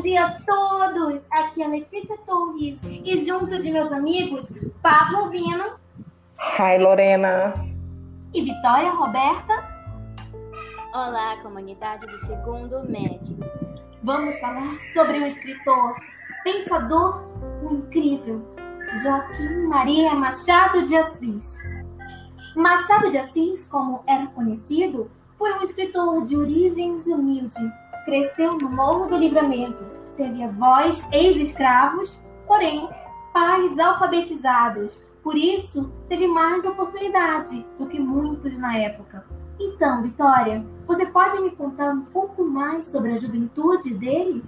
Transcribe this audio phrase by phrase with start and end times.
[0.00, 1.28] Bom dia a todos!
[1.30, 4.50] Aqui é a Letícia Torres e junto de meus amigos
[4.82, 5.78] Pablo Albino.
[6.58, 7.52] Hi, Lorena.
[8.32, 9.52] E Vitória Roberta.
[10.94, 13.36] Olá, comunidade do segundo médio.
[14.02, 15.94] Vamos falar sobre um escritor,
[16.44, 17.22] pensador,
[17.62, 18.42] um incrível,
[19.02, 21.58] Joaquim Maria Machado de Assis.
[22.56, 27.54] Machado de Assis, como era conhecido, foi um escritor de origens humildes
[28.04, 29.84] cresceu no Morro do Livramento.
[30.20, 32.86] Teve avós ex-escravos, porém
[33.32, 35.02] pais alfabetizados.
[35.22, 39.24] Por isso, teve mais oportunidade do que muitos na época.
[39.58, 44.44] Então, Vitória, você pode me contar um pouco mais sobre a juventude dele?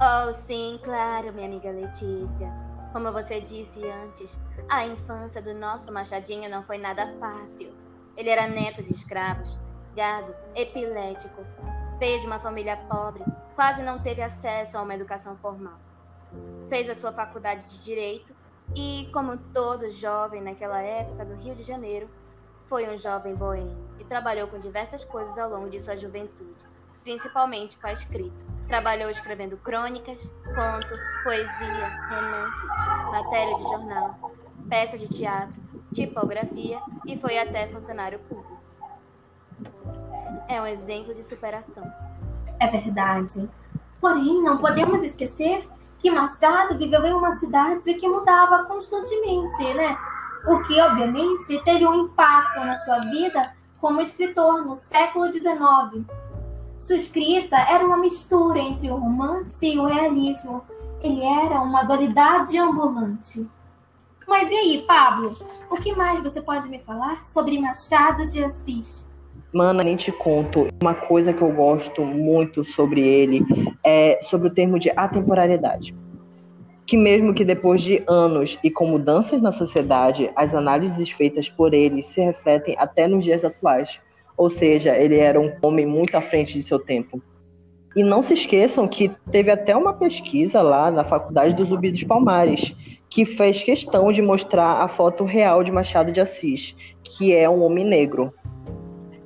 [0.00, 2.48] Oh, sim, claro, minha amiga Letícia.
[2.92, 7.74] Como você disse antes, a infância do nosso Machadinho não foi nada fácil.
[8.16, 9.58] Ele era neto de escravos,
[9.96, 11.42] gago, epilético,
[11.98, 13.24] Veio de uma família pobre,
[13.56, 15.80] quase não teve acesso a uma educação formal.
[16.68, 18.36] Fez a sua faculdade de Direito
[18.74, 22.08] e, como todo jovem naquela época do Rio de Janeiro,
[22.66, 26.66] foi um jovem boêmio e trabalhou com diversas coisas ao longo de sua juventude,
[27.02, 28.36] principalmente com a escrita.
[28.68, 32.66] Trabalhou escrevendo crônicas, conto, poesia, romance,
[33.10, 34.32] matéria de jornal,
[34.68, 35.56] peça de teatro,
[35.94, 38.56] tipografia e foi até funcionário público
[40.48, 41.84] é um exemplo de superação.
[42.58, 43.48] É verdade.
[44.00, 45.68] Porém, não podemos esquecer
[45.98, 49.96] que Machado viveu em uma cidade que mudava constantemente, né?
[50.46, 56.06] O que, obviamente, teve um impacto na sua vida como escritor no século XIX.
[56.78, 60.62] Sua escrita era uma mistura entre o romance e o realismo.
[61.00, 63.48] Ele era uma dualidade ambulante.
[64.26, 65.36] Mas e aí, Pablo?
[65.70, 69.08] O que mais você pode me falar sobre Machado de Assis?
[69.56, 70.68] Mana, nem te conto.
[70.82, 73.42] Uma coisa que eu gosto muito sobre ele
[73.82, 75.96] é sobre o termo de atemporalidade.
[76.84, 81.72] Que mesmo que depois de anos e com mudanças na sociedade, as análises feitas por
[81.72, 83.98] ele se refletem até nos dias atuais.
[84.36, 87.22] Ou seja, ele era um homem muito à frente de seu tempo.
[87.96, 92.04] E não se esqueçam que teve até uma pesquisa lá na Faculdade do Zumbi dos
[92.04, 92.76] Palmares,
[93.08, 97.62] que fez questão de mostrar a foto real de Machado de Assis, que é um
[97.62, 98.34] homem negro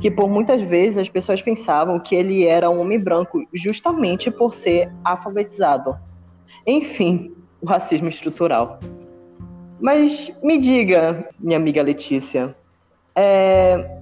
[0.01, 4.55] que por muitas vezes as pessoas pensavam que ele era um homem branco justamente por
[4.55, 5.97] ser alfabetizado.
[6.67, 8.81] Enfim, o racismo estrutural.
[9.79, 12.55] Mas me diga, minha amiga Letícia,
[13.15, 14.01] é,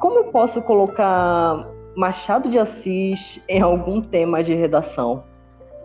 [0.00, 1.66] como eu posso colocar
[1.96, 5.24] Machado de Assis em algum tema de redação?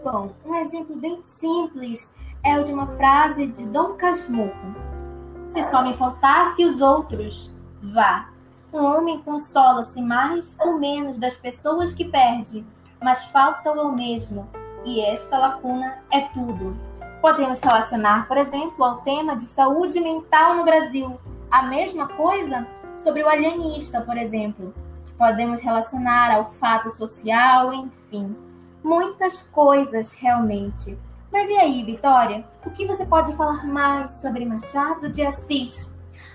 [0.03, 4.75] Bom, um exemplo bem simples é o de uma frase de Dom Casmurro.
[5.47, 7.51] Se só me faltasse os outros,
[7.93, 8.29] vá,
[8.71, 12.65] um homem consola-se mais ou menos das pessoas que perde,
[13.01, 14.47] mas falta o mesmo,
[14.83, 16.77] e esta lacuna é tudo.
[17.21, 21.19] Podemos relacionar, por exemplo, ao tema de saúde mental no Brasil,
[21.49, 22.67] a mesma coisa
[22.97, 24.73] sobre o alienista, por exemplo.
[25.17, 28.35] Podemos relacionar ao fato social, enfim,
[28.83, 30.97] muitas coisas realmente.
[31.31, 32.45] Mas e aí, Vitória?
[32.65, 35.93] O que você pode falar mais sobre Machado de Assis?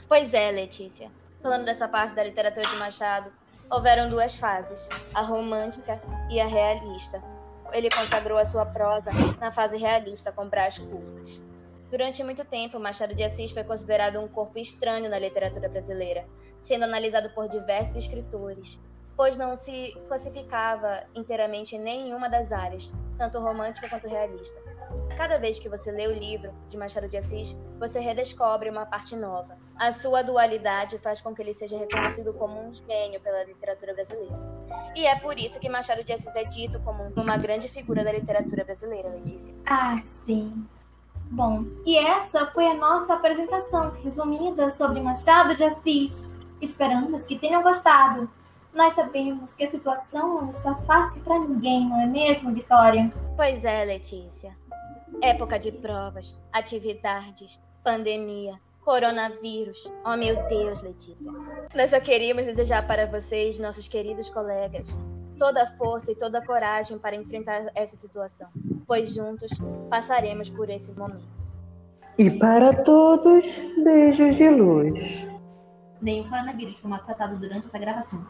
[0.09, 1.11] Pois é, Letícia.
[1.43, 3.33] Falando dessa parte da literatura de Machado,
[3.69, 7.21] houveram duas fases, a romântica e a realista.
[7.73, 9.11] Ele consagrou a sua prosa
[9.41, 11.43] na fase realista com Brás Cubas.
[11.91, 16.25] Durante muito tempo, Machado de Assis foi considerado um corpo estranho na literatura brasileira,
[16.61, 18.79] sendo analisado por diversos escritores,
[19.17, 24.59] pois não se classificava inteiramente em nenhuma das áreas, tanto romântica quanto realista.
[25.17, 29.15] Cada vez que você lê o livro de Machado de Assis, você redescobre uma parte
[29.15, 29.57] nova.
[29.77, 34.39] A sua dualidade faz com que ele seja reconhecido como um gênio pela literatura brasileira.
[34.97, 38.13] E é por isso que Machado de Assis é dito como uma grande figura da
[38.13, 39.55] literatura brasileira, Letícia.
[39.67, 40.67] Ah, sim.
[41.31, 46.25] Bom, e essa foi a nossa apresentação resumida sobre Machado de Assis.
[46.61, 48.29] Esperamos que tenham gostado.
[48.75, 53.13] Nós sabemos que a situação não está fácil para ninguém, não é mesmo, Vitória?
[53.37, 54.57] Pois é, Letícia.
[55.21, 58.55] Época de provas, atividades, pandemia,
[58.85, 59.91] coronavírus.
[60.05, 61.31] Oh, meu Deus, Letícia.
[61.75, 64.99] Nós só queríamos desejar para vocês, nossos queridos colegas,
[65.39, 68.49] toda a força e toda a coragem para enfrentar essa situação,
[68.87, 69.51] pois juntos
[69.89, 71.43] passaremos por esse momento.
[72.19, 73.45] E para todos,
[73.83, 75.27] beijos de luz.
[76.01, 78.27] Nenhum coronavírus foi maltratado durante essa gravação.